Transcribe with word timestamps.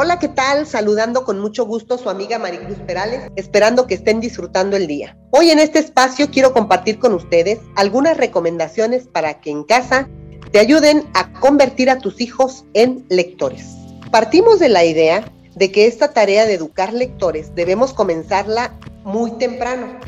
Hola, 0.00 0.20
¿qué 0.20 0.28
tal? 0.28 0.64
Saludando 0.64 1.24
con 1.24 1.40
mucho 1.40 1.66
gusto 1.66 1.98
su 1.98 2.08
amiga 2.08 2.38
Maricruz 2.38 2.78
Perales, 2.86 3.32
esperando 3.34 3.88
que 3.88 3.94
estén 3.94 4.20
disfrutando 4.20 4.76
el 4.76 4.86
día. 4.86 5.16
Hoy 5.30 5.50
en 5.50 5.58
este 5.58 5.80
espacio 5.80 6.30
quiero 6.30 6.52
compartir 6.52 7.00
con 7.00 7.14
ustedes 7.14 7.58
algunas 7.74 8.16
recomendaciones 8.16 9.08
para 9.08 9.40
que 9.40 9.50
en 9.50 9.64
casa 9.64 10.08
te 10.52 10.60
ayuden 10.60 11.04
a 11.14 11.32
convertir 11.40 11.90
a 11.90 11.98
tus 11.98 12.20
hijos 12.20 12.64
en 12.74 13.06
lectores. 13.08 13.74
Partimos 14.12 14.60
de 14.60 14.68
la 14.68 14.84
idea 14.84 15.32
de 15.56 15.72
que 15.72 15.88
esta 15.88 16.12
tarea 16.12 16.46
de 16.46 16.54
educar 16.54 16.92
lectores 16.92 17.52
debemos 17.56 17.92
comenzarla 17.92 18.78
muy 19.02 19.32
temprano, 19.32 19.98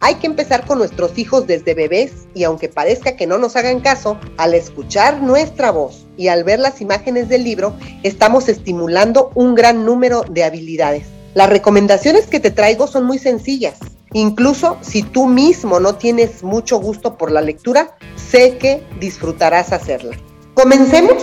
hay 0.00 0.16
que 0.16 0.26
empezar 0.26 0.66
con 0.66 0.78
nuestros 0.78 1.16
hijos 1.16 1.46
desde 1.46 1.74
bebés 1.74 2.26
y 2.34 2.42
aunque 2.42 2.68
parezca 2.68 3.14
que 3.14 3.28
no 3.28 3.38
nos 3.38 3.54
hagan 3.54 3.78
caso, 3.78 4.18
al 4.36 4.54
escuchar 4.54 5.22
nuestra 5.22 5.70
voz 5.70 6.07
y 6.18 6.28
al 6.28 6.44
ver 6.44 6.58
las 6.58 6.82
imágenes 6.82 7.30
del 7.30 7.44
libro, 7.44 7.74
estamos 8.02 8.48
estimulando 8.50 9.30
un 9.34 9.54
gran 9.54 9.86
número 9.86 10.24
de 10.28 10.44
habilidades. 10.44 11.06
Las 11.32 11.48
recomendaciones 11.48 12.26
que 12.26 12.40
te 12.40 12.50
traigo 12.50 12.86
son 12.86 13.04
muy 13.04 13.18
sencillas. 13.18 13.78
Incluso 14.12 14.78
si 14.80 15.02
tú 15.02 15.26
mismo 15.26 15.80
no 15.80 15.94
tienes 15.94 16.42
mucho 16.42 16.78
gusto 16.78 17.16
por 17.16 17.30
la 17.30 17.40
lectura, 17.40 17.96
sé 18.16 18.58
que 18.58 18.82
disfrutarás 19.00 19.72
hacerla. 19.72 20.16
Comencemos 20.54 21.22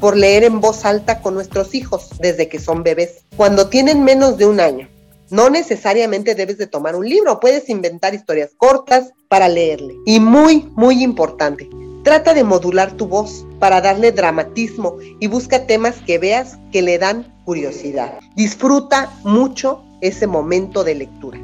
por 0.00 0.16
leer 0.16 0.44
en 0.44 0.60
voz 0.60 0.84
alta 0.84 1.20
con 1.20 1.34
nuestros 1.34 1.74
hijos 1.74 2.10
desde 2.20 2.48
que 2.48 2.58
son 2.58 2.82
bebés, 2.82 3.22
cuando 3.36 3.68
tienen 3.68 4.04
menos 4.04 4.36
de 4.36 4.46
un 4.46 4.60
año. 4.60 4.88
No 5.30 5.50
necesariamente 5.50 6.34
debes 6.34 6.58
de 6.58 6.66
tomar 6.66 6.96
un 6.96 7.08
libro, 7.08 7.40
puedes 7.40 7.68
inventar 7.68 8.14
historias 8.14 8.50
cortas 8.56 9.12
para 9.28 9.48
leerle. 9.48 9.94
Y 10.06 10.20
muy, 10.20 10.70
muy 10.74 11.02
importante, 11.02 11.68
trata 12.08 12.32
de 12.32 12.42
modular 12.42 12.92
tu 12.92 13.06
voz 13.06 13.44
para 13.58 13.82
darle 13.82 14.12
dramatismo 14.12 14.96
y 15.20 15.26
busca 15.26 15.66
temas 15.66 15.96
que 16.06 16.16
veas 16.16 16.58
que 16.72 16.80
le 16.80 16.96
dan 16.96 17.30
curiosidad. 17.44 18.14
Disfruta 18.34 19.12
mucho 19.24 19.82
ese 20.00 20.26
momento 20.26 20.84
de 20.84 20.94
lectura. 20.94 21.38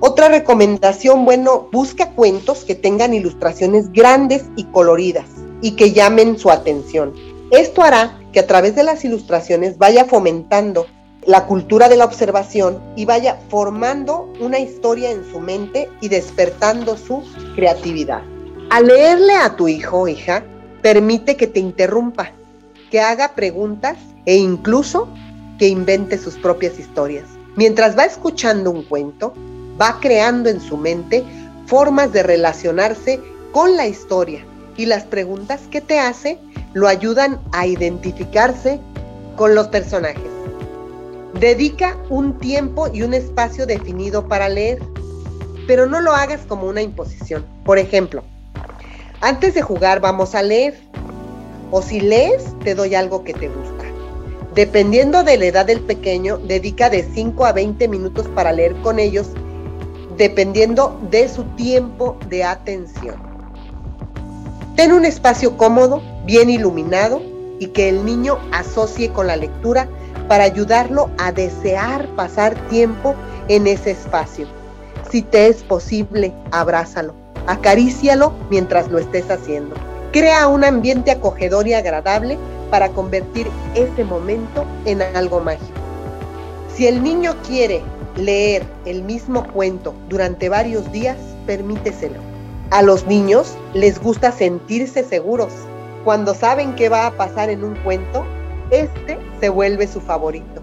Otra 0.00 0.28
recomendación, 0.28 1.24
bueno, 1.24 1.70
busca 1.72 2.10
cuentos 2.10 2.62
que 2.64 2.74
tengan 2.74 3.14
ilustraciones 3.14 3.90
grandes 3.90 4.44
y 4.54 4.64
coloridas 4.64 5.24
y 5.62 5.76
que 5.76 5.92
llamen 5.92 6.38
su 6.38 6.50
atención. 6.50 7.14
Esto 7.50 7.80
hará 7.80 8.20
que 8.34 8.40
a 8.40 8.46
través 8.46 8.76
de 8.76 8.82
las 8.82 9.06
ilustraciones 9.06 9.78
vaya 9.78 10.04
fomentando 10.04 10.88
la 11.24 11.46
cultura 11.46 11.88
de 11.88 11.96
la 11.96 12.04
observación 12.04 12.82
y 12.96 13.06
vaya 13.06 13.40
formando 13.48 14.30
una 14.40 14.58
historia 14.58 15.10
en 15.10 15.24
su 15.32 15.40
mente 15.40 15.88
y 16.02 16.10
despertando 16.10 16.98
su 16.98 17.22
creatividad. 17.54 18.20
Al 18.70 18.86
leerle 18.86 19.34
a 19.34 19.56
tu 19.56 19.68
hijo 19.68 20.00
o 20.00 20.08
hija, 20.08 20.44
permite 20.82 21.36
que 21.36 21.46
te 21.46 21.60
interrumpa, 21.60 22.32
que 22.90 23.00
haga 23.00 23.34
preguntas 23.34 23.96
e 24.26 24.36
incluso 24.36 25.08
que 25.58 25.68
invente 25.68 26.18
sus 26.18 26.36
propias 26.36 26.78
historias. 26.78 27.24
Mientras 27.56 27.96
va 27.96 28.04
escuchando 28.04 28.70
un 28.70 28.82
cuento, 28.82 29.34
va 29.80 29.98
creando 30.00 30.48
en 30.48 30.60
su 30.60 30.76
mente 30.76 31.24
formas 31.66 32.12
de 32.12 32.22
relacionarse 32.22 33.20
con 33.52 33.76
la 33.76 33.86
historia 33.86 34.44
y 34.76 34.86
las 34.86 35.04
preguntas 35.04 35.60
que 35.70 35.80
te 35.80 35.98
hace 35.98 36.38
lo 36.72 36.88
ayudan 36.88 37.40
a 37.52 37.66
identificarse 37.66 38.80
con 39.36 39.54
los 39.54 39.68
personajes. 39.68 40.30
Dedica 41.38 41.96
un 42.08 42.38
tiempo 42.38 42.88
y 42.92 43.02
un 43.02 43.14
espacio 43.14 43.66
definido 43.66 44.28
para 44.28 44.48
leer, 44.48 44.80
pero 45.66 45.86
no 45.86 46.00
lo 46.00 46.12
hagas 46.12 46.40
como 46.46 46.66
una 46.66 46.82
imposición. 46.82 47.44
Por 47.64 47.78
ejemplo, 47.78 48.22
antes 49.22 49.54
de 49.54 49.62
jugar 49.62 50.00
vamos 50.00 50.34
a 50.34 50.42
leer, 50.42 50.74
o 51.70 51.80
si 51.80 52.00
lees 52.00 52.44
te 52.64 52.74
doy 52.74 52.94
algo 52.94 53.24
que 53.24 53.32
te 53.32 53.48
gusta. 53.48 53.84
Dependiendo 54.54 55.22
de 55.22 55.38
la 55.38 55.46
edad 55.46 55.64
del 55.64 55.80
pequeño, 55.80 56.36
dedica 56.36 56.90
de 56.90 57.02
5 57.04 57.46
a 57.46 57.52
20 57.52 57.88
minutos 57.88 58.28
para 58.34 58.52
leer 58.52 58.74
con 58.82 58.98
ellos, 58.98 59.28
dependiendo 60.18 61.00
de 61.10 61.28
su 61.28 61.44
tiempo 61.56 62.18
de 62.28 62.44
atención. 62.44 63.16
Ten 64.76 64.92
un 64.92 65.04
espacio 65.04 65.56
cómodo, 65.56 66.02
bien 66.26 66.50
iluminado 66.50 67.22
y 67.58 67.68
que 67.68 67.88
el 67.88 68.04
niño 68.04 68.38
asocie 68.52 69.10
con 69.10 69.28
la 69.28 69.36
lectura 69.36 69.88
para 70.28 70.44
ayudarlo 70.44 71.10
a 71.18 71.30
desear 71.30 72.08
pasar 72.16 72.54
tiempo 72.68 73.14
en 73.48 73.66
ese 73.66 73.92
espacio. 73.92 74.46
Si 75.10 75.22
te 75.22 75.46
es 75.46 75.62
posible, 75.62 76.34
abrázalo, 76.50 77.21
acarícialo 77.46 78.32
mientras 78.50 78.90
lo 78.90 78.98
estés 78.98 79.30
haciendo. 79.30 79.74
Crea 80.12 80.46
un 80.48 80.64
ambiente 80.64 81.10
acogedor 81.10 81.66
y 81.66 81.74
agradable 81.74 82.38
para 82.70 82.88
convertir 82.90 83.46
ese 83.74 84.04
momento 84.04 84.64
en 84.84 85.02
algo 85.02 85.40
mágico. 85.40 85.78
Si 86.74 86.86
el 86.86 87.02
niño 87.02 87.34
quiere 87.46 87.82
leer 88.16 88.64
el 88.84 89.02
mismo 89.02 89.46
cuento 89.52 89.94
durante 90.08 90.48
varios 90.48 90.90
días, 90.92 91.16
permíteselo. 91.46 92.16
A 92.70 92.82
los 92.82 93.06
niños 93.06 93.56
les 93.74 94.00
gusta 94.00 94.32
sentirse 94.32 95.04
seguros. 95.04 95.52
Cuando 96.04 96.34
saben 96.34 96.74
qué 96.74 96.88
va 96.88 97.06
a 97.06 97.16
pasar 97.16 97.50
en 97.50 97.64
un 97.64 97.74
cuento, 97.76 98.24
este 98.70 99.18
se 99.40 99.50
vuelve 99.50 99.86
su 99.86 100.00
favorito. 100.00 100.62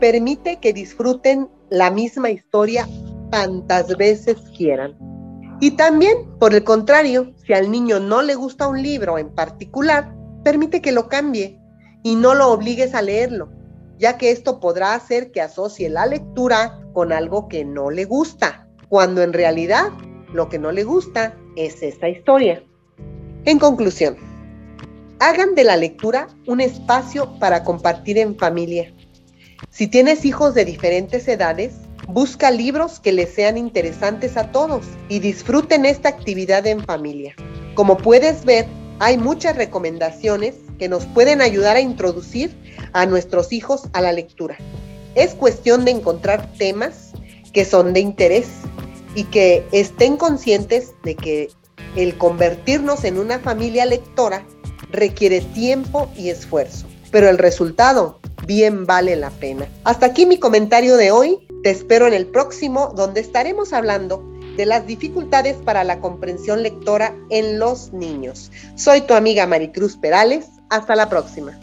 Permite 0.00 0.58
que 0.58 0.72
disfruten 0.72 1.48
la 1.70 1.90
misma 1.90 2.30
historia 2.30 2.88
tantas 3.30 3.96
veces 3.96 4.36
quieran. 4.56 5.13
Y 5.60 5.72
también, 5.72 6.16
por 6.38 6.54
el 6.54 6.64
contrario, 6.64 7.32
si 7.46 7.52
al 7.52 7.70
niño 7.70 8.00
no 8.00 8.22
le 8.22 8.34
gusta 8.34 8.68
un 8.68 8.82
libro 8.82 9.18
en 9.18 9.34
particular, 9.34 10.14
permite 10.42 10.82
que 10.82 10.92
lo 10.92 11.08
cambie 11.08 11.58
y 12.02 12.16
no 12.16 12.34
lo 12.34 12.50
obligues 12.50 12.94
a 12.94 13.02
leerlo, 13.02 13.50
ya 13.98 14.18
que 14.18 14.30
esto 14.30 14.60
podrá 14.60 14.94
hacer 14.94 15.30
que 15.30 15.40
asocie 15.40 15.88
la 15.88 16.06
lectura 16.06 16.80
con 16.92 17.12
algo 17.12 17.48
que 17.48 17.64
no 17.64 17.90
le 17.90 18.04
gusta, 18.04 18.68
cuando 18.88 19.22
en 19.22 19.32
realidad 19.32 19.90
lo 20.32 20.48
que 20.48 20.58
no 20.58 20.72
le 20.72 20.84
gusta 20.84 21.34
es 21.56 21.82
esta 21.82 22.08
historia. 22.08 22.62
En 23.46 23.58
conclusión, 23.58 24.16
Hagan 25.20 25.54
de 25.54 25.64
la 25.64 25.76
lectura 25.76 26.28
un 26.46 26.60
espacio 26.60 27.38
para 27.38 27.62
compartir 27.62 28.18
en 28.18 28.36
familia. 28.36 28.92
Si 29.70 29.86
tienes 29.86 30.24
hijos 30.24 30.54
de 30.54 30.64
diferentes 30.64 31.26
edades, 31.28 31.76
busca 32.08 32.50
libros 32.50 33.00
que 33.00 33.12
les 33.12 33.32
sean 33.34 33.56
interesantes 33.58 34.36
a 34.36 34.50
todos 34.52 34.84
y 35.08 35.18
disfruten 35.18 35.84
esta 35.84 36.08
actividad 36.08 36.66
en 36.66 36.84
familia. 36.84 37.34
Como 37.74 37.96
puedes 37.96 38.44
ver, 38.44 38.66
hay 39.00 39.18
muchas 39.18 39.56
recomendaciones 39.56 40.54
que 40.78 40.88
nos 40.88 41.06
pueden 41.06 41.40
ayudar 41.40 41.76
a 41.76 41.80
introducir 41.80 42.56
a 42.92 43.06
nuestros 43.06 43.52
hijos 43.52 43.88
a 43.92 44.00
la 44.00 44.12
lectura. 44.12 44.56
Es 45.14 45.34
cuestión 45.34 45.84
de 45.84 45.92
encontrar 45.92 46.52
temas 46.58 47.12
que 47.52 47.64
son 47.64 47.92
de 47.92 48.00
interés 48.00 48.48
y 49.14 49.24
que 49.24 49.64
estén 49.72 50.16
conscientes 50.16 50.92
de 51.04 51.14
que 51.14 51.50
el 51.96 52.18
convertirnos 52.18 53.04
en 53.04 53.18
una 53.18 53.38
familia 53.38 53.86
lectora 53.86 54.44
requiere 54.90 55.40
tiempo 55.40 56.10
y 56.16 56.30
esfuerzo, 56.30 56.86
pero 57.10 57.28
el 57.28 57.38
resultado 57.38 58.20
bien 58.46 58.86
vale 58.86 59.16
la 59.16 59.30
pena. 59.30 59.66
Hasta 59.84 60.06
aquí 60.06 60.26
mi 60.26 60.38
comentario 60.38 60.96
de 60.96 61.10
hoy. 61.10 61.38
Te 61.62 61.70
espero 61.70 62.06
en 62.06 62.14
el 62.14 62.26
próximo, 62.26 62.92
donde 62.94 63.20
estaremos 63.20 63.72
hablando 63.72 64.22
de 64.56 64.66
las 64.66 64.86
dificultades 64.86 65.56
para 65.56 65.82
la 65.82 66.00
comprensión 66.00 66.62
lectora 66.62 67.14
en 67.30 67.58
los 67.58 67.92
niños. 67.92 68.52
Soy 68.76 69.00
tu 69.00 69.14
amiga 69.14 69.46
Maricruz 69.46 69.96
Perales. 69.96 70.46
Hasta 70.70 70.94
la 70.94 71.08
próxima. 71.08 71.58